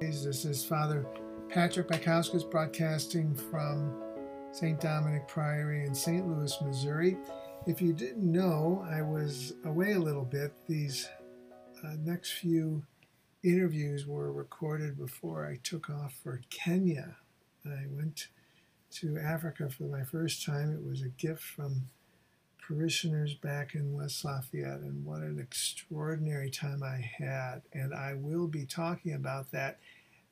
[0.00, 1.04] This is Father
[1.48, 4.00] Patrick Baikauskas broadcasting from
[4.52, 4.80] St.
[4.80, 6.24] Dominic Priory in St.
[6.24, 7.16] Louis, Missouri.
[7.66, 10.52] If you didn't know, I was away a little bit.
[10.68, 11.08] These
[11.84, 12.84] uh, next few
[13.42, 17.16] interviews were recorded before I took off for Kenya.
[17.66, 18.28] I went
[18.92, 20.72] to Africa for my first time.
[20.72, 21.88] It was a gift from
[22.68, 27.62] parishioners back in West Lafayette, and what an extraordinary time I had.
[27.72, 29.78] And I will be talking about that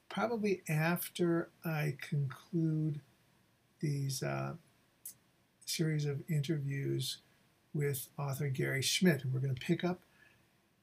[0.08, 3.00] probably after I conclude
[3.80, 4.54] these uh,
[5.64, 7.18] series of interviews
[7.72, 9.24] with author Gary Schmidt.
[9.24, 10.00] And we're going to pick up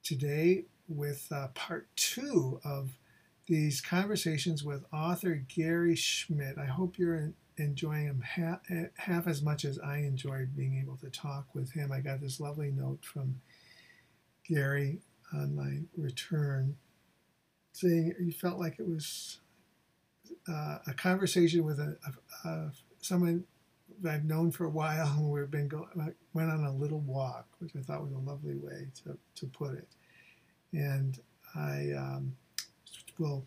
[0.04, 2.98] today with uh, part two of
[3.46, 6.58] these conversations with author Gary Schmidt.
[6.58, 8.60] I hope you're enjoying him half,
[8.98, 11.92] half as much as I enjoyed being able to talk with him.
[11.92, 13.42] I got this lovely note from
[14.48, 15.00] Gary
[15.34, 16.76] on my return
[17.74, 19.40] saying he felt like it was
[20.48, 23.46] uh, a conversation with a, a, a, someone
[24.08, 27.72] I've known for a while, and we've been going went on a little walk, which
[27.76, 29.88] I thought was a lovely way to, to put it.
[30.72, 31.20] And
[31.56, 32.36] I um,
[33.18, 33.46] will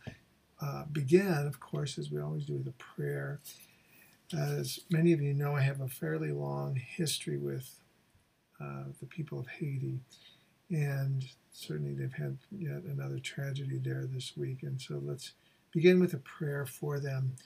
[0.61, 3.41] uh, begin, of course, as we always do, with a prayer.
[4.33, 7.79] As many of you know, I have a fairly long history with
[8.61, 10.01] uh, the people of Haiti,
[10.69, 14.65] and certainly they've had yet another tragedy there this week.
[14.65, 15.33] And so let's
[15.73, 17.37] begin with a prayer for them.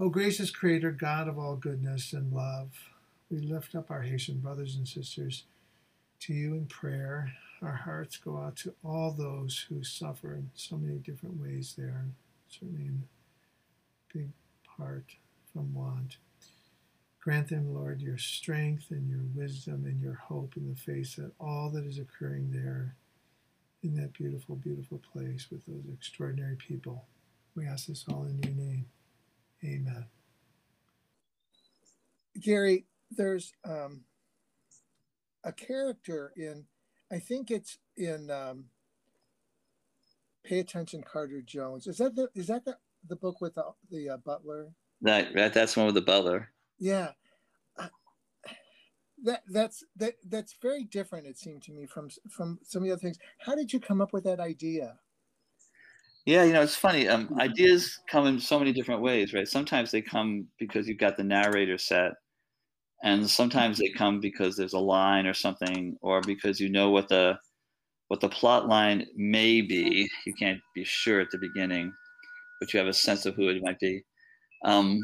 [0.00, 2.72] O gracious Creator, God of all goodness and love,
[3.30, 5.44] we lift up our Haitian brothers and sisters
[6.20, 7.32] to you in prayer.
[7.62, 12.06] Our hearts go out to all those who suffer in so many different ways there,
[12.48, 13.04] certainly in
[14.12, 14.30] big
[14.76, 15.04] part
[15.54, 16.18] from want.
[17.20, 21.32] Grant them, Lord, your strength and your wisdom and your hope in the face of
[21.40, 22.96] all that is occurring there
[23.82, 27.06] in that beautiful, beautiful place with those extraordinary people.
[27.54, 28.86] We ask this all in your name.
[29.64, 30.06] Amen.
[32.38, 34.02] Gary, there's um,
[35.44, 36.64] a character in,
[37.10, 38.66] I think it's in um,
[40.44, 41.86] Pay Attention Carter Jones.
[41.86, 42.76] Is that the is that the,
[43.08, 44.72] the book with the, the uh, butler?
[45.04, 46.48] That, that that's one with the butler.
[46.78, 47.10] Yeah.
[47.78, 47.88] Uh,
[49.22, 52.92] that that's that that's very different it seemed to me from from some of the
[52.92, 53.18] other things.
[53.38, 54.98] How did you come up with that idea?
[56.26, 57.06] Yeah, you know, it's funny.
[57.06, 59.46] Um, ideas come in so many different ways, right?
[59.46, 62.12] Sometimes they come because you've got the narrator set,
[63.02, 67.10] and sometimes they come because there's a line or something, or because you know what
[67.10, 67.38] the
[68.08, 70.08] what the plot line may be.
[70.24, 71.92] You can't be sure at the beginning,
[72.58, 74.02] but you have a sense of who it might be.
[74.64, 75.00] Um,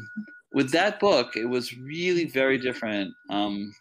[0.53, 3.13] with that book, it was really very different.
[3.29, 3.73] Um,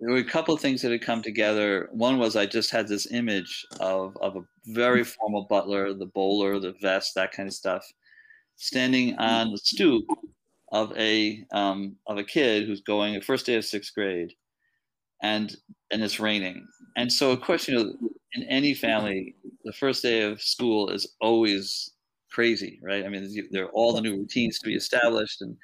[0.00, 1.88] there were a couple of things that had come together.
[1.92, 6.58] One was I just had this image of, of a very formal butler, the bowler,
[6.60, 7.86] the vest, that kind of stuff,
[8.56, 10.04] standing on the stoop
[10.72, 14.32] of a um, of a kid who's going the first day of sixth grade,
[15.22, 15.56] and
[15.90, 16.66] and it's raining.
[16.96, 17.94] And so, of course, you know,
[18.34, 19.34] in any family,
[19.64, 21.90] the first day of school is always
[22.34, 23.04] crazy, right?
[23.04, 25.56] I mean, there are all the new routines to be established, and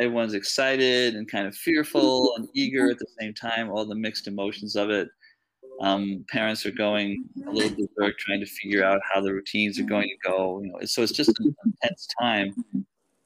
[0.00, 3.70] everyone's excited and kind of fearful and eager at the same time.
[3.70, 5.08] All the mixed emotions of it.
[5.82, 9.84] Um, parents are going a little berserk trying to figure out how the routines are
[9.84, 10.60] going to go.
[10.62, 12.54] You know, so it's just an intense time.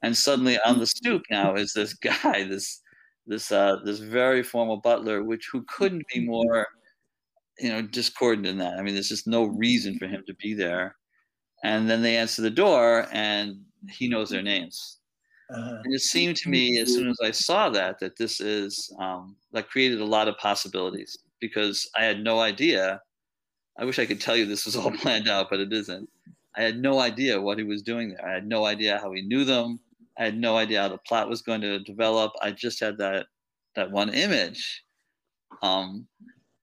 [0.03, 2.81] And suddenly on the stoop now is this guy, this
[3.25, 6.67] this uh, this very formal butler, which who couldn't be more,
[7.59, 8.77] you know, discordant in that.
[8.77, 10.95] I mean, there's just no reason for him to be there.
[11.63, 14.99] And then they answer the door, and he knows their names.
[15.53, 15.81] Uh-huh.
[15.83, 19.35] And it seemed to me, as soon as I saw that, that this is um,
[19.51, 23.01] that created a lot of possibilities because I had no idea.
[23.77, 26.09] I wish I could tell you this was all planned out, but it isn't.
[26.55, 28.25] I had no idea what he was doing there.
[28.25, 29.79] I had no idea how he knew them.
[30.17, 32.33] I had no idea how the plot was going to develop.
[32.41, 33.27] I just had that
[33.75, 34.83] that one image.
[35.61, 36.07] Um,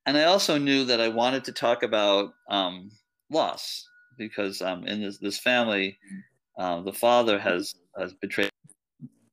[0.07, 2.91] and I also knew that I wanted to talk about um,
[3.31, 3.88] loss
[4.19, 5.99] because um, in this, this family,
[6.59, 8.51] uh, the father has, has betrayed,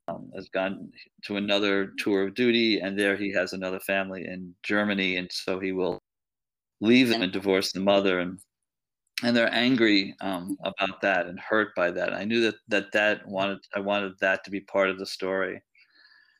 [0.07, 0.91] um, has gone
[1.23, 5.59] to another tour of duty, and there he has another family in Germany, and so
[5.59, 5.99] he will
[6.81, 8.39] leave them and divorce the mother, and
[9.23, 12.13] and they're angry um, about that and hurt by that.
[12.13, 15.61] I knew that that that wanted I wanted that to be part of the story.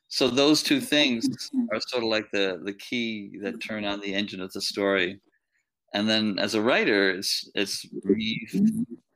[0.07, 1.27] So those two things
[1.73, 5.19] are sort of like the the key that turn on the engine of the story
[5.95, 8.47] and then as a writer it's it's me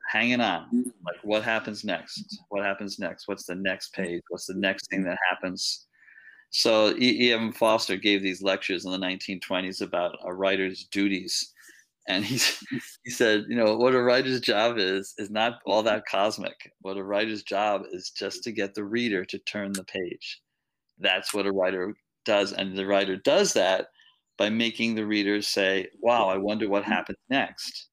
[0.10, 0.66] hanging on
[1.06, 2.40] like what happens next?
[2.50, 3.28] What happens next?
[3.28, 4.24] What's the next page?
[4.30, 5.86] What's the next thing that happens?
[6.50, 7.52] So E.M.
[7.54, 11.54] Forster gave these lectures in the 1920s about a writer's duties.
[12.08, 12.58] And he's
[13.04, 16.72] he said, you know, what a writer's job is is not all that cosmic.
[16.82, 20.42] What a writer's job is just to get the reader to turn the page.
[20.98, 21.96] That's what a writer
[22.26, 23.88] does, and the writer does that
[24.40, 27.90] by making the readers say, "Wow, I wonder what happens next."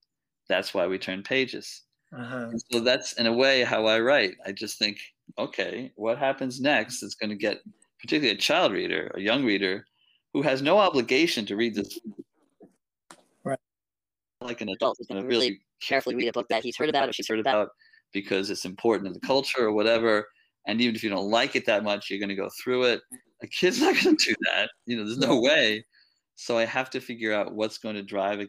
[0.49, 1.83] That's why we turn pages.
[2.17, 2.53] Uh-huh.
[2.71, 4.37] So that's in a way how I write.
[4.47, 4.99] I just think,
[5.39, 7.61] okay, what happens next is going to get
[8.01, 9.85] particularly a child reader, a young reader,
[10.33, 11.99] who has no obligation to read this.
[13.43, 13.59] Right.
[14.41, 17.09] Like an adult who's going to really carefully read a book that he's heard about
[17.09, 17.71] or she's heard about
[18.13, 20.27] because it's important in the culture or whatever.
[20.67, 23.01] And even if you don't like it that much, you're going to go through it.
[23.43, 24.71] A kid's not going to do that.
[24.87, 25.85] You know, there's no way.
[26.37, 28.47] So I have to figure out what's going to drive a,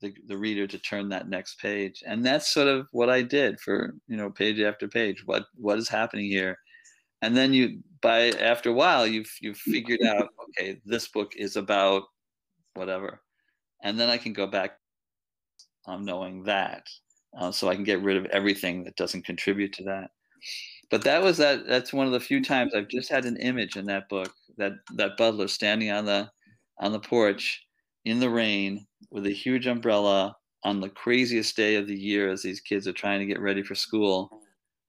[0.00, 2.02] the, the reader to turn that next page.
[2.06, 5.26] And that's sort of what I did for, you know, page after page.
[5.26, 6.58] What what is happening here?
[7.22, 11.56] And then you by after a while you've you've figured out, okay, this book is
[11.56, 12.04] about
[12.74, 13.20] whatever.
[13.82, 14.78] And then I can go back
[15.86, 16.88] um, knowing that.
[17.36, 20.10] Uh, so I can get rid of everything that doesn't contribute to that.
[20.90, 23.76] But that was that that's one of the few times I've just had an image
[23.76, 26.30] in that book, that that butler standing on the
[26.78, 27.64] on the porch
[28.04, 32.42] in the rain with a huge umbrella on the craziest day of the year as
[32.42, 34.40] these kids are trying to get ready for school.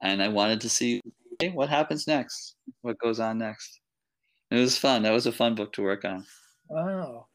[0.01, 1.01] And I wanted to see
[1.39, 3.81] hey, what happens next, what goes on next.
[4.51, 5.03] It was fun.
[5.03, 6.25] That was a fun book to work on.
[6.69, 7.27] Wow.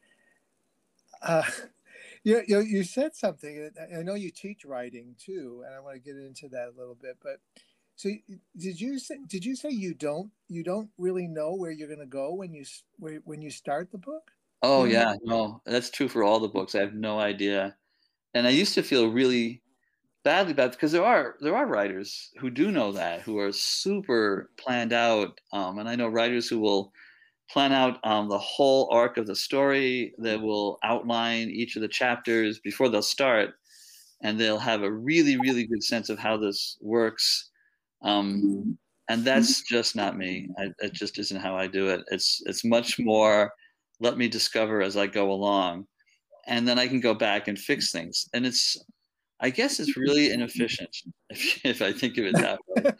[1.21, 1.43] Uh,
[2.23, 3.69] you, you, you said something.
[3.95, 6.97] I know you teach writing too, and I want to get into that a little
[6.99, 7.17] bit.
[7.21, 7.39] But
[7.95, 8.09] so
[8.57, 11.99] did you say did you say you don't you don't really know where you're going
[11.99, 12.65] to go when you
[12.97, 14.31] when you start the book?
[14.63, 16.75] Oh yeah, no, that's true for all the books.
[16.75, 17.77] I have no idea,
[18.35, 19.63] and I used to feel really
[20.23, 24.51] badly about because there are there are writers who do know that who are super
[24.57, 26.93] planned out, um, and I know writers who will
[27.51, 30.13] plan out um, the whole arc of the story.
[30.19, 33.51] That will outline each of the chapters before they'll start,
[34.23, 37.49] and they'll have a really really good sense of how this works.
[38.03, 38.77] Um,
[39.09, 40.49] and that's just not me.
[40.57, 42.01] I, it just isn't how I do it.
[42.11, 43.53] It's it's much more
[44.01, 45.87] let me discover as I go along.
[46.47, 48.27] And then I can go back and fix things.
[48.33, 48.77] And it's,
[49.39, 50.97] I guess it's really inefficient
[51.29, 52.91] if, if I think of it that way.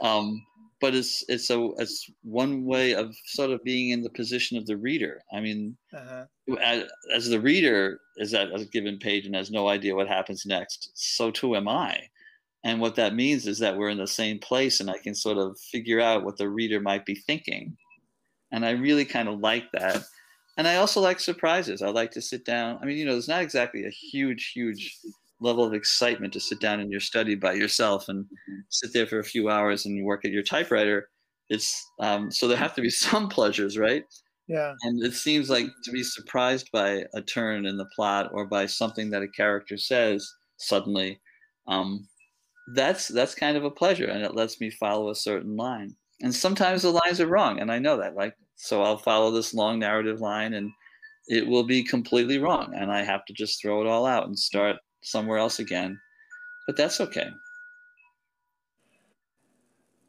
[0.00, 0.44] Um,
[0.80, 4.66] but it's it's a it's one way of sort of being in the position of
[4.66, 5.22] the reader.
[5.32, 6.26] I mean, uh-huh.
[6.62, 6.84] as,
[7.14, 10.90] as, the reader is at a given page and has no idea what happens next,
[10.94, 12.00] so too am I.
[12.62, 15.38] And what that means is that we're in the same place, and I can sort
[15.38, 17.76] of figure out what the reader might be thinking.
[18.52, 20.04] And I really kind of like that
[20.56, 21.82] and I also like surprises.
[21.82, 22.78] I like to sit down.
[22.80, 24.98] I mean, you know, there's not exactly a huge, huge
[25.40, 28.24] level of excitement to sit down in your study by yourself and
[28.70, 31.08] sit there for a few hours and work at your typewriter.
[31.48, 34.04] It's um, so there have to be some pleasures, right?
[34.48, 34.74] Yeah.
[34.82, 38.66] And it seems like to be surprised by a turn in the plot or by
[38.66, 40.26] something that a character says
[40.56, 41.20] suddenly.
[41.66, 42.08] Um,
[42.74, 45.96] that's that's kind of a pleasure, and it lets me follow a certain line.
[46.22, 48.14] And sometimes the lines are wrong, and I know that.
[48.14, 50.70] Like so I'll follow this long narrative line and
[51.28, 52.72] it will be completely wrong.
[52.74, 55.98] And I have to just throw it all out and start somewhere else again.
[56.66, 57.28] But that's okay.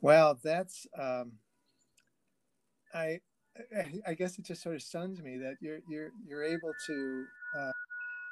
[0.01, 1.33] Well, that's, um,
[2.93, 3.19] I,
[4.05, 7.25] I guess it just sort of stuns me that you're, you're, you're able to,
[7.57, 7.71] uh,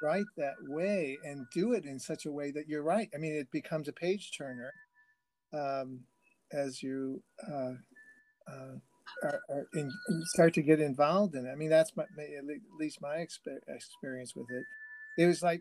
[0.02, 3.08] write that way and do it in such a way that you're right.
[3.14, 4.72] I mean, it becomes a page turner
[5.52, 6.00] um,
[6.52, 7.72] as you uh,
[8.50, 8.76] uh,
[9.22, 9.90] are, are in,
[10.34, 11.50] start to get involved in it.
[11.50, 12.44] I mean, that's my, at
[12.78, 14.64] least my experience with it.
[15.18, 15.60] It was like,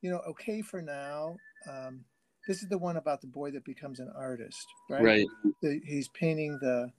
[0.00, 1.36] you know, okay for now.
[1.68, 2.04] Um,
[2.46, 5.02] this is the one about the boy that becomes an artist, right?
[5.02, 5.26] Right.
[5.62, 6.90] The, he's painting the.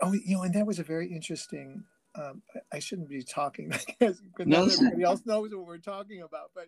[0.00, 1.84] Oh, you know, and that was a very interesting.
[2.14, 4.64] Um, I, I shouldn't be talking because no.
[4.64, 6.50] everybody else knows what we're talking about.
[6.54, 6.66] But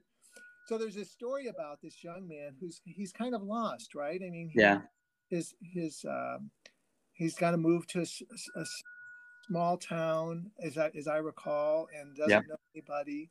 [0.68, 4.20] so there's a story about this young man who's he's kind of lost, right?
[4.24, 4.82] I mean, he, yeah.
[5.28, 6.50] His his um,
[7.20, 8.64] he's got to move to a, a,
[9.46, 12.40] small town, as I as I recall, and doesn't yeah.
[12.48, 13.30] know anybody,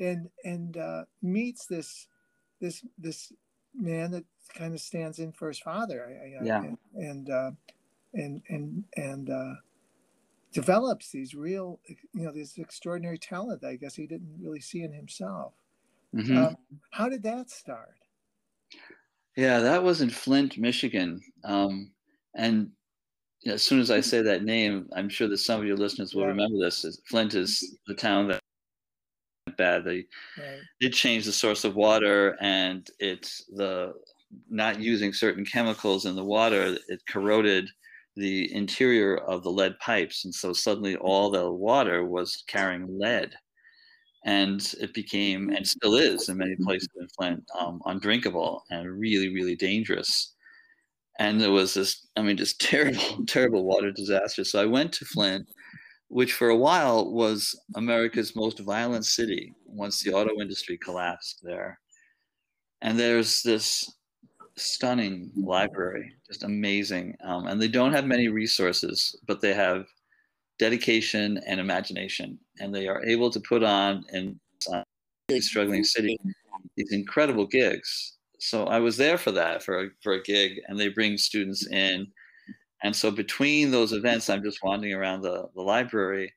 [0.00, 2.08] and and uh, meets this
[2.60, 3.32] this this
[3.74, 6.16] man that kind of stands in for his father.
[6.42, 6.62] yeah.
[6.62, 7.50] And and uh,
[8.14, 9.54] and and, and uh,
[10.52, 14.82] develops these real, you know, this extraordinary talent that I guess he didn't really see
[14.82, 15.52] in himself.
[16.14, 16.38] Mm-hmm.
[16.38, 16.56] Um,
[16.90, 17.96] how did that start?
[19.36, 21.20] Yeah, that was in Flint, Michigan.
[21.44, 21.92] Um,
[22.34, 22.70] and
[23.46, 24.08] as soon as I mm-hmm.
[24.08, 26.28] say that name, I'm sure that some of your listeners will yeah.
[26.28, 27.00] remember this.
[27.08, 27.92] Flint is mm-hmm.
[27.92, 28.40] the town that
[29.56, 29.84] bad.
[29.84, 30.04] They
[30.38, 30.60] right.
[30.80, 33.94] did change the source of water, and it's the
[34.50, 36.76] not using certain chemicals in the water.
[36.88, 37.70] It corroded
[38.16, 41.06] the interior of the lead pipes, and so suddenly mm-hmm.
[41.06, 43.34] all the water was carrying lead.
[44.24, 49.28] and it became and still is in many places in Flint um, undrinkable and really
[49.32, 50.34] really dangerous.
[51.18, 54.44] And there was this, I mean, just terrible, terrible water disaster.
[54.44, 55.48] So I went to Flint,
[56.08, 61.78] which for a while was America's most violent city once the auto industry collapsed there.
[62.80, 63.92] And there's this
[64.56, 67.16] stunning library, just amazing.
[67.24, 69.86] Um, and they don't have many resources, but they have
[70.58, 72.38] dedication and imagination.
[72.60, 74.38] And they are able to put on in
[74.72, 76.18] a struggling city
[76.76, 78.17] these incredible gigs.
[78.38, 81.66] So I was there for that, for a, for a gig, and they bring students
[81.66, 82.06] in.
[82.82, 86.32] And so between those events, I'm just wandering around the, the library,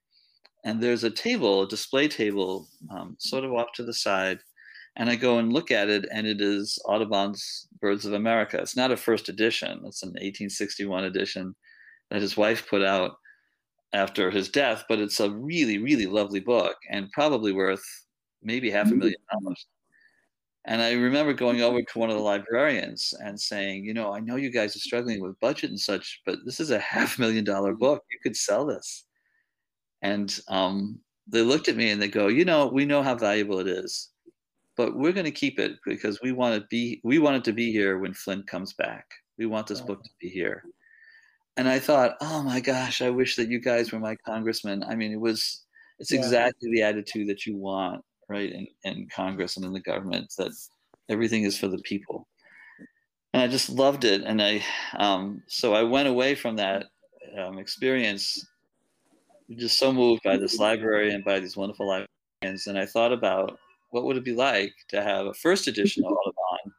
[0.63, 4.39] and there's a table, a display table, um, sort of off to the side
[4.95, 8.57] and I go and look at it, and it is Audubon's Birds of America.
[8.59, 11.55] It's not a first edition; it's an 1861 edition
[12.09, 13.11] that his wife put out
[13.93, 14.83] after his death.
[14.89, 17.83] But it's a really, really lovely book, and probably worth
[18.43, 19.65] maybe half a million dollars.
[20.65, 21.65] And I remember going mm-hmm.
[21.65, 24.79] over to one of the librarians and saying, you know, I know you guys are
[24.79, 27.79] struggling with budget and such, but this is a half million dollar mm-hmm.
[27.79, 28.03] book.
[28.11, 29.05] You could sell this.
[30.03, 33.59] And um, they looked at me and they go, you know, we know how valuable
[33.59, 34.11] it is
[34.77, 37.53] but we're going to keep it because we want to be we want it to
[37.53, 39.05] be here when Flint comes back.
[39.37, 40.17] We want this book to uh-huh.
[40.19, 40.63] be here.
[41.57, 44.83] And I thought, oh my gosh, I wish that you guys were my congressman.
[44.83, 45.65] I mean, it was
[45.99, 46.19] it's yeah.
[46.19, 50.51] exactly the attitude that you want, right, in, in Congress and in the government that
[51.09, 52.27] everything is for the people.
[53.33, 54.21] And I just loved it.
[54.21, 54.63] And I
[54.97, 56.85] um, so I went away from that
[57.37, 58.45] um, experience
[59.57, 62.67] just so moved by this library and by these wonderful librarians.
[62.67, 63.59] And I thought about
[63.91, 66.73] what would it be like to have a first edition of Audubon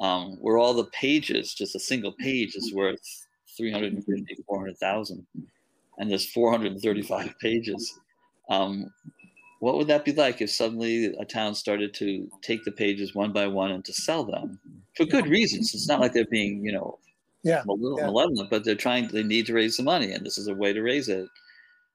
[0.00, 3.00] um, where all the pages, just a single page, is worth
[3.56, 5.26] 350, 400,000,
[5.98, 8.00] and there's 435 pages.
[8.50, 8.92] Um,
[9.64, 13.32] what would that be like if suddenly a town started to take the pages one
[13.32, 14.60] by one and to sell them
[14.94, 15.74] for good reasons?
[15.74, 16.98] It's not like they're being, you know,
[17.44, 18.44] yeah, malevolent, yeah.
[18.50, 20.82] but they're trying, they need to raise the money, and this is a way to
[20.82, 21.26] raise it.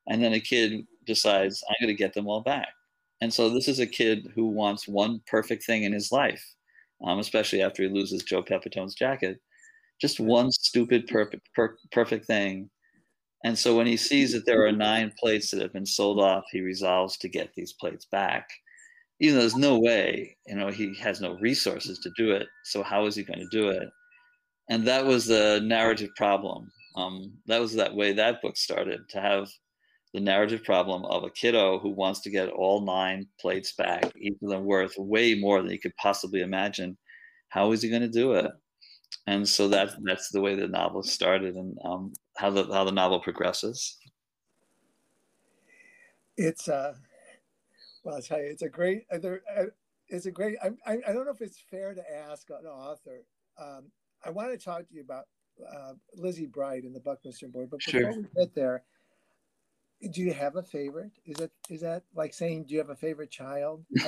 [0.07, 2.69] And then a kid decides, I'm going to get them all back.
[3.21, 6.43] And so this is a kid who wants one perfect thing in his life,
[7.05, 9.39] um, especially after he loses Joe Pepitone's jacket.
[10.01, 12.71] Just one stupid perfect per- perfect thing.
[13.43, 16.43] And so when he sees that there are nine plates that have been sold off,
[16.51, 18.49] he resolves to get these plates back.
[19.21, 22.47] Even though there's no way, you know, he has no resources to do it.
[22.65, 23.87] So how is he going to do it?
[24.69, 26.71] And that was the narrative problem.
[26.95, 29.49] Um, that was that way that book started to have
[30.13, 34.37] the narrative problem of a kiddo who wants to get all nine plates back, each
[34.41, 36.97] of them worth way more than he could possibly imagine.
[37.49, 38.51] How is he going to do it?
[39.27, 42.91] And so that that's the way the novel started, and um, how the how the
[42.91, 43.97] novel progresses.
[46.37, 46.93] It's uh,
[48.03, 49.05] well, I'll tell you, it's a great.
[49.11, 49.17] Uh,
[49.57, 49.65] uh,
[50.07, 50.57] it's a great.
[50.63, 53.23] I, I, I don't know if it's fair to ask an author.
[53.59, 53.85] Um,
[54.25, 55.25] I want to talk to you about
[55.61, 58.13] uh, Lizzie Bright and the Buckminster Boy, but before sure.
[58.13, 58.83] we get there,
[60.11, 61.11] do you have a favorite?
[61.25, 63.83] Is it is that like saying do you have a favorite child?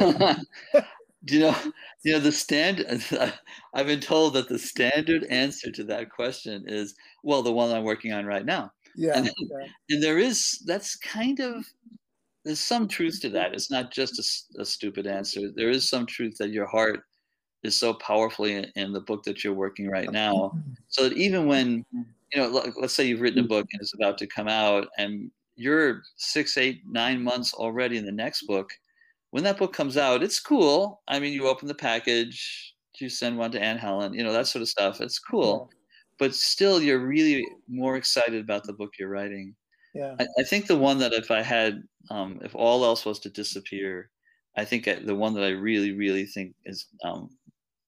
[1.25, 1.55] do you know
[2.03, 3.01] you know the standard
[3.73, 7.83] i've been told that the standard answer to that question is well the one i'm
[7.83, 9.67] working on right now yeah and, yeah.
[9.89, 11.65] and there is that's kind of
[12.43, 14.19] there's some truth to that it's not just
[14.57, 17.03] a, a, stupid answer there is some truth that your heart
[17.63, 20.51] is so powerfully in, in the book that you're working right now
[20.87, 22.47] so that even when you know
[22.79, 25.29] let's say you've written a book and it's about to come out and
[25.61, 28.71] you're six, eight, nine months already in the next book.
[29.31, 31.01] When that book comes out, it's cool.
[31.07, 34.47] I mean, you open the package, you send one to Anne Helen, you know, that
[34.47, 35.01] sort of stuff.
[35.01, 35.69] It's cool.
[35.71, 35.77] Yeah.
[36.19, 39.55] But still, you're really more excited about the book you're writing.
[39.95, 40.15] Yeah.
[40.19, 43.29] I, I think the one that if I had, um, if all else was to
[43.29, 44.09] disappear,
[44.57, 47.29] I think I, the one that I really, really think is um,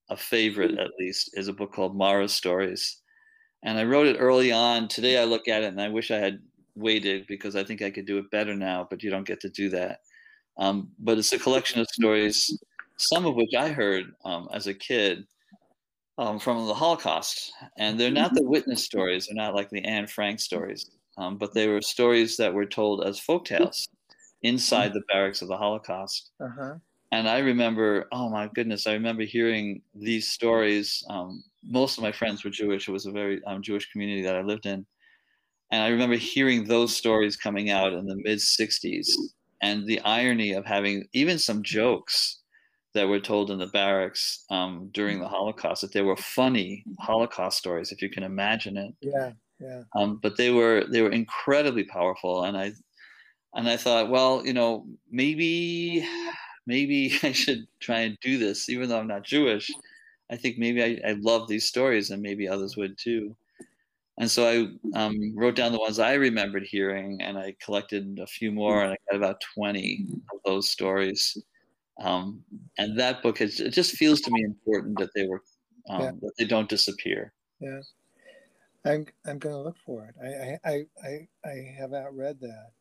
[0.09, 3.01] a favorite, at least, is a book called Mara's Stories.
[3.63, 4.87] And I wrote it early on.
[4.87, 6.39] Today I look at it and I wish I had
[6.75, 9.49] waited because I think I could do it better now, but you don't get to
[9.49, 9.99] do that.
[10.57, 12.57] Um, but it's a collection of stories,
[12.97, 15.25] some of which I heard um, as a kid
[16.17, 17.51] um, from the Holocaust.
[17.77, 21.53] And they're not the witness stories, they're not like the Anne Frank stories, um, but
[21.53, 23.87] they were stories that were told as folk tales
[24.43, 26.31] inside the barracks of the Holocaust.
[26.39, 26.75] Uh-huh.
[27.11, 31.03] And I remember, oh my goodness, I remember hearing these stories.
[31.09, 32.87] Um, most of my friends were Jewish.
[32.87, 34.85] It was a very um, Jewish community that I lived in
[35.73, 39.09] and I remember hearing those stories coming out in the mid 60s
[39.63, 42.41] and the irony of having even some jokes
[42.93, 47.57] that were told in the barracks um, during the Holocaust, that they were funny Holocaust
[47.59, 48.93] stories, if you can imagine it.
[49.01, 49.83] Yeah, yeah.
[49.95, 52.73] Um, but they were they were incredibly powerful, and I
[53.55, 56.05] and I thought, well, you know, maybe
[56.67, 59.71] maybe I should try and do this, even though I'm not Jewish.
[60.29, 63.37] I think maybe I, I love these stories, and maybe others would too.
[64.23, 68.25] And so I um, wrote down the ones I remembered hearing, and I collected a
[68.25, 71.37] few more, and I got about 20 of those stories.
[71.99, 72.41] Um,
[72.77, 75.41] and that book has, it just feels to me important that they were
[75.89, 76.11] um, yeah.
[76.21, 77.33] that they don't disappear.
[77.59, 77.81] Yeah,
[78.85, 80.15] I'm I'm going to look for it.
[80.63, 82.71] I I I I have not read that.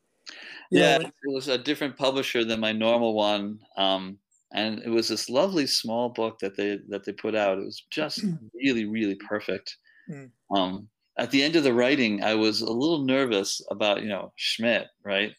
[0.71, 4.17] You yeah, know, it was a different publisher than my normal one, um,
[4.53, 7.57] and it was this lovely small book that they that they put out.
[7.57, 8.23] It was just
[8.55, 9.75] really really perfect.
[10.09, 10.31] Mm.
[10.55, 14.31] Um, at the end of the writing, I was a little nervous about you know
[14.35, 15.31] Schmidt, right,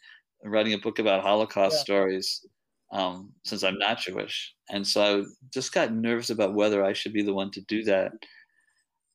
[0.45, 1.83] writing a book about Holocaust yeah.
[1.83, 2.47] stories
[2.95, 4.55] um, since I'm not Jewish.
[4.71, 7.83] And so I just got nervous about whether I should be the one to do
[7.85, 8.13] that.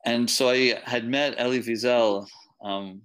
[0.05, 2.27] And so I had met Elie Wiesel
[2.63, 3.01] um,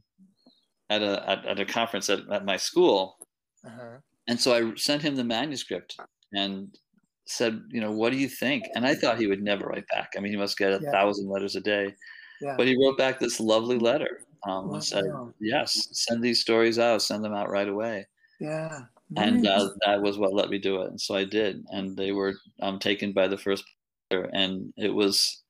[0.90, 3.16] at, a, at, at, a conference at, at my school.
[3.64, 3.98] Uh-huh.
[4.28, 5.96] And so I sent him the manuscript
[6.32, 6.68] and
[7.26, 8.64] said, you know, what do you think?
[8.74, 10.10] And I thought he would never write back.
[10.16, 10.90] I mean, he must get a yeah.
[10.90, 11.94] thousand letters a day.
[12.40, 12.54] Yeah.
[12.56, 14.80] But he wrote back this lovely letter um, wow.
[14.80, 15.04] said,
[15.40, 18.06] yes, send these stories out, send them out right away.
[18.40, 18.82] Yeah
[19.16, 22.12] and uh, that was what let me do it and so i did and they
[22.12, 23.64] were um, taken by the first
[24.10, 25.42] and it was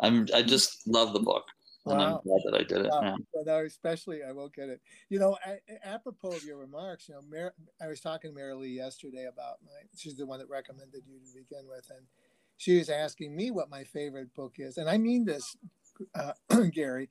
[0.00, 1.44] i'm i just love the book
[1.84, 1.92] wow.
[1.92, 3.62] and i'm glad that i did it wow.
[3.64, 4.80] especially i will get it
[5.10, 5.36] you know
[5.84, 9.56] apropos of your remarks you know Mar- i was talking to Mary Lee yesterday about
[9.64, 12.06] my she's the one that recommended you to begin with and
[12.56, 15.56] she was asking me what my favorite book is and i mean this
[16.14, 16.32] uh,
[16.72, 17.10] gary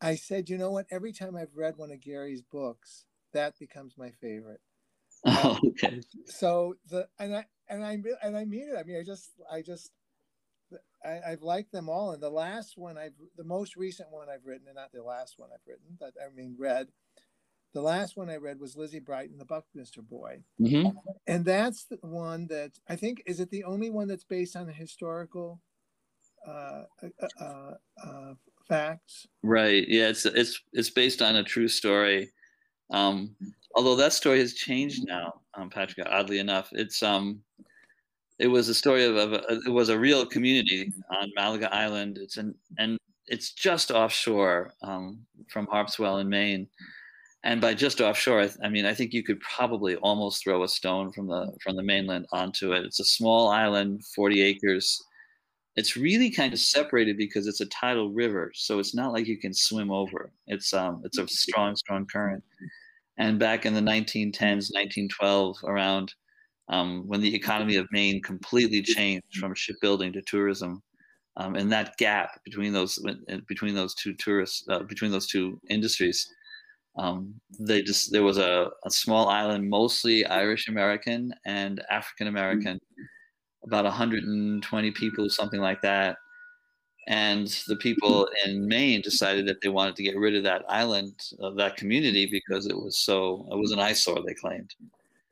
[0.00, 3.94] i said you know what every time i've read one of gary's books that becomes
[3.96, 4.60] my favorite
[5.26, 6.00] Oh, okay.
[6.26, 8.78] So the and I and I and I mean it.
[8.78, 9.90] I mean, I just I just
[11.04, 12.12] I, have liked them all.
[12.12, 15.34] And the last one I've the most recent one I've written, and not the last
[15.36, 16.88] one I've written, but I mean read.
[17.72, 20.88] The last one I read was Lizzie Bright and, the Buckminster Boy, mm-hmm.
[21.28, 24.68] and that's the one that I think is it the only one that's based on
[24.68, 25.60] a historical
[26.46, 27.72] uh, uh, uh,
[28.04, 28.34] uh
[28.68, 29.26] facts.
[29.42, 29.84] Right.
[29.88, 30.08] Yeah.
[30.08, 32.30] It's it's it's based on a true story.
[32.90, 33.36] Um,
[33.74, 36.06] although that story has changed now, um, Patrick.
[36.10, 37.40] Oddly enough, it's um,
[38.38, 42.18] it was a story of, of a, it was a real community on Malaga Island.
[42.18, 46.66] It's an and it's just offshore um, from Harpswell in Maine.
[47.42, 50.68] And by just offshore, I, I, mean I think you could probably almost throw a
[50.68, 52.84] stone from the from the mainland onto it.
[52.84, 55.02] It's a small island, 40 acres.
[55.76, 59.38] It's really kind of separated because it's a tidal river, so it's not like you
[59.38, 60.32] can swim over.
[60.46, 62.42] It's um it's a strong strong current.
[63.18, 66.14] And back in the 1910s, 1912, around
[66.68, 70.82] um, when the economy of Maine completely changed from shipbuilding to tourism,
[71.36, 72.98] um, and that gap between those
[73.48, 76.28] between those two tourists uh, between those two industries,
[76.98, 82.78] um, they just there was a, a small island, mostly Irish American and African American,
[83.64, 86.16] about 120 people, something like that
[87.10, 91.14] and the people in Maine decided that they wanted to get rid of that island,
[91.40, 94.22] of that community, because it was so it was an eyesore.
[94.24, 94.74] They claimed,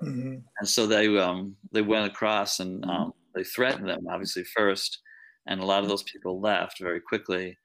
[0.03, 0.37] mm-hmm.
[0.59, 4.99] and so they um, they went across and um, they threatened them obviously first,
[5.47, 7.57] and a lot of those people left very quickly.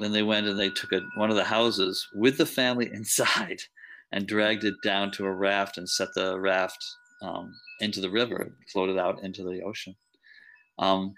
[0.00, 3.60] Then they went and they took a, one of the houses with the family inside,
[4.12, 6.82] and dragged it down to a raft and set the raft
[7.22, 9.94] um, into the river, floated out into the ocean.
[10.78, 11.14] Um,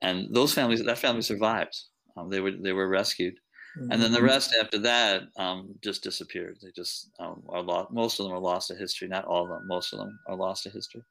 [0.00, 1.78] and those families, that family survived.
[2.16, 3.34] Um, they were they were rescued,
[3.78, 3.90] mm-hmm.
[3.90, 4.26] and then the mm-hmm.
[4.26, 6.58] rest after that um, just disappeared.
[6.62, 7.92] They just um, are lost.
[7.92, 9.08] Most of them are lost to history.
[9.08, 9.66] Not all of them.
[9.66, 11.02] Most of them are lost to history.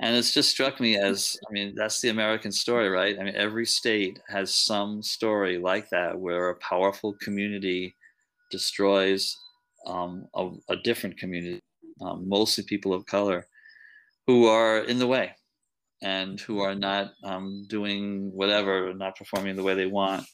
[0.00, 3.16] And it's just struck me as I mean that's the American story, right?
[3.18, 7.94] I mean every state has some story like that where a powerful community
[8.50, 9.36] destroys
[9.86, 11.60] um, a, a, different community,
[12.00, 13.46] um, mostly people of color,
[14.26, 15.32] who are in the way
[16.02, 20.26] and who are not um, doing whatever, not performing the way they want.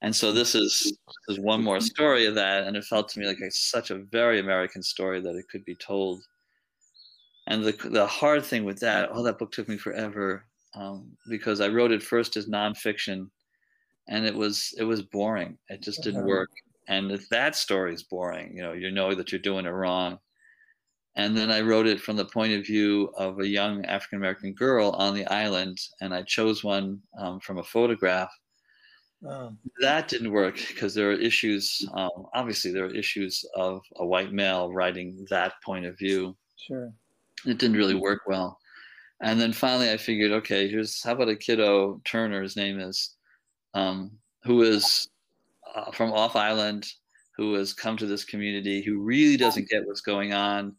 [0.00, 0.96] And so this is,
[1.28, 4.04] is one more story of that, and it felt to me like it's such a
[4.12, 6.22] very American story that it could be told.
[7.48, 11.60] And the the hard thing with that, oh, that book took me forever um, because
[11.60, 13.30] I wrote it first as nonfiction,
[14.08, 15.58] and it was it was boring.
[15.68, 16.28] It just didn't uh-huh.
[16.28, 16.50] work.
[16.88, 20.18] And if that story is boring, you know, you know that you're doing it wrong.
[21.18, 24.54] And then I wrote it from the point of view of a young African American
[24.54, 28.30] girl on the island, and I chose one um, from a photograph.
[29.26, 29.52] Oh.
[29.80, 31.84] That didn't work because there are issues.
[31.92, 36.36] Um, obviously, there are issues of a white male writing that point of view.
[36.56, 36.92] Sure.
[37.44, 38.56] It didn't really work well.
[39.20, 43.16] And then finally, I figured, okay, here's how about a kiddo Turner, his name is,
[43.74, 44.12] um,
[44.44, 45.08] who is
[45.74, 46.86] uh, from off island,
[47.36, 50.76] who has come to this community who really doesn't get what's going on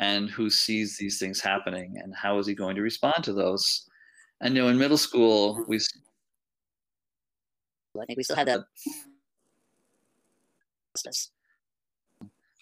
[0.00, 3.88] and who sees these things happening and how is he going to respond to those?
[4.40, 5.78] And you know in middle school we
[8.00, 8.60] i think we still have that
[10.96, 11.30] justice.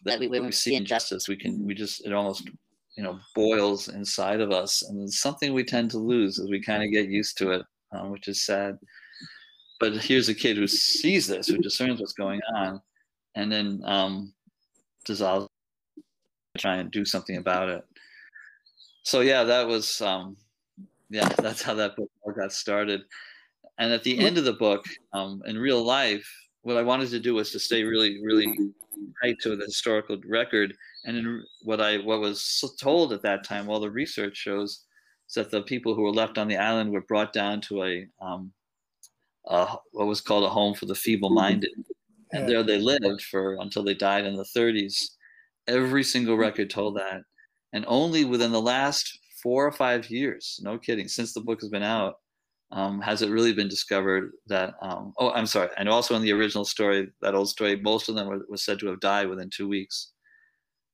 [0.05, 2.49] That we, we see injustice we can we just it almost
[2.97, 6.61] you know boils inside of us and it's something we tend to lose as we
[6.61, 8.79] kind of get used to it um, which is sad.
[9.81, 12.81] But here's a kid who sees this who discerns what's going on
[13.35, 14.33] and then um,
[15.05, 15.49] dissolves
[16.59, 17.85] try and do something about it.
[19.05, 20.37] So yeah that was um,
[21.11, 23.03] yeah that's how that book got started.
[23.79, 26.29] And at the end of the book um, in real life
[26.65, 28.57] what i wanted to do was to stay really really
[29.23, 30.75] tight to the historical record.
[31.05, 34.85] And in what I what was told at that time, all the research shows
[35.29, 38.07] is that the people who were left on the island were brought down to a,
[38.21, 38.53] um,
[39.47, 41.73] a what was called a home for the feeble-minded,
[42.33, 45.11] and there they lived for until they died in the 30s.
[45.69, 47.23] Every single record told that,
[47.73, 51.71] and only within the last four or five years, no kidding, since the book has
[51.71, 52.17] been out,
[52.73, 56.33] um, has it really been discovered that um, oh i'm sorry and also in the
[56.33, 59.51] original story that old story most of them were, was said to have died within
[59.51, 60.13] two weeks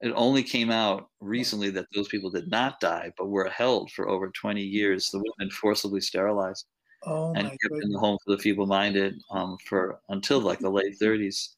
[0.00, 4.08] it only came out recently that those people did not die, but were held for
[4.08, 5.10] over 20 years.
[5.10, 6.66] The women forcibly sterilized
[7.04, 7.84] oh and kept goodness.
[7.84, 11.54] in the home for the feeble-minded um, for until like the late 30s.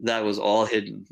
[0.00, 1.06] That was all hidden.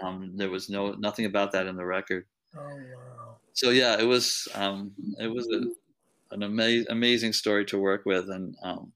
[0.00, 2.26] Um, there was no nothing about that in the record.
[2.56, 3.36] Oh wow!
[3.52, 8.30] So yeah, it was um, it was a, an amazing amazing story to work with,
[8.30, 8.92] and um,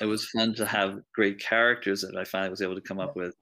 [0.00, 3.16] it was fun to have great characters that I finally was able to come up
[3.16, 3.34] with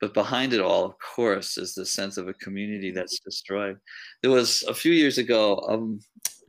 [0.00, 3.78] but behind it all, of course, is the sense of a community that's destroyed.
[4.22, 6.00] There was a few years ago, um,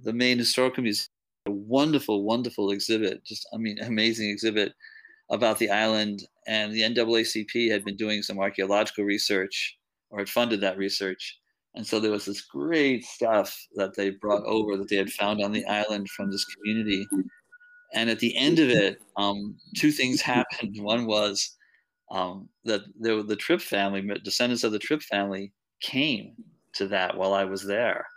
[0.04, 1.08] the Maine Historical Museum,
[1.46, 4.74] a wonderful, wonderful exhibit, just, I mean, amazing exhibit
[5.32, 6.24] about the island.
[6.48, 9.78] And the NAACP had been doing some archaeological research
[10.10, 11.38] or had funded that research.
[11.76, 15.44] And so there was this great stuff that they brought over that they had found
[15.44, 17.06] on the island from this community.
[17.94, 20.78] And at the end of it, um, two things happened.
[20.80, 21.56] One was
[22.10, 26.34] um, that the, the Tripp family, descendants of the Tripp family, came
[26.74, 28.08] to that while I was there.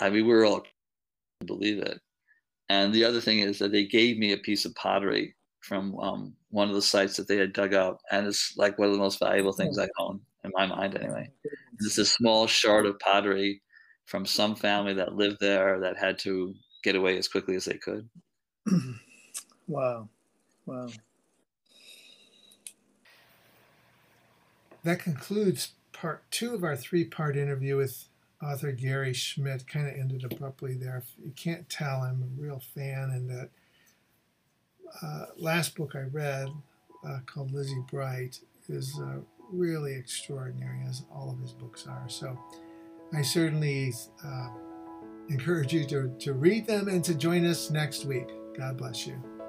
[0.00, 0.64] I mean, we were all
[1.46, 2.00] believe it.
[2.68, 6.34] And the other thing is that they gave me a piece of pottery from um,
[6.50, 9.00] one of the sites that they had dug up, and it's like one of the
[9.00, 11.30] most valuable things I own in my mind, anyway.
[11.80, 13.62] It's a small shard of pottery
[14.06, 17.78] from some family that lived there that had to get away as quickly as they
[17.78, 18.08] could.
[19.68, 20.08] wow,
[20.66, 20.88] wow.
[24.82, 28.08] that concludes part two of our three part interview with
[28.42, 29.66] author Gary Schmidt.
[29.66, 31.02] Kind of ended abruptly there.
[31.22, 33.50] You can't tell, I'm a real fan, and that
[35.02, 36.48] uh, last book I read
[37.06, 39.18] uh, called Lizzie Bright is uh,
[39.52, 42.08] really extraordinary, as all of his books are.
[42.08, 42.38] So
[43.12, 43.92] I certainly
[44.24, 44.48] uh,
[45.28, 48.28] encourage you to, to read them and to join us next week.
[48.56, 49.39] God bless you.